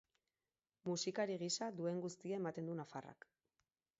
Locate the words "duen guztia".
1.81-2.39